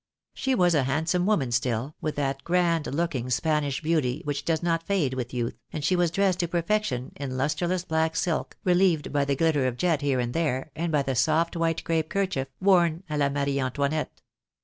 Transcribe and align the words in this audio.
She 0.33 0.55
was 0.55 0.73
a 0.73 0.85
handsome 0.85 1.27
woman 1.27 1.51
still, 1.51 1.95
with 2.01 2.15
that 2.15 2.43
grand 2.43 2.87
looking 2.87 3.29
Spanish 3.29 3.83
beauty 3.83 4.21
which 4.23 4.43
does 4.43 4.63
not 4.63 4.81
fade 4.81 5.13
with 5.13 5.31
youth, 5.31 5.59
and 5.71 5.83
she 5.83 5.95
was 5.95 6.09
dressed 6.09 6.39
to 6.39 6.47
perfection 6.47 7.11
in 7.17 7.37
lustreless 7.37 7.87
black 7.87 8.15
silk, 8.15 8.57
relieved 8.63 9.13
by 9.13 9.25
the 9.25 9.35
glitter 9.35 9.67
of 9.67 9.77
jet 9.77 10.01
here 10.01 10.19
and 10.19 10.33
there, 10.33 10.71
and 10.75 10.91
by 10.91 11.03
the 11.03 11.13
soft 11.13 11.55
white 11.55 11.83
crape 11.83 12.09
kerchief, 12.09 12.47
worn 12.59 13.03
a 13.11 13.17
la 13.19 13.29
Marie 13.29 13.59
Antoinette. 13.59 14.23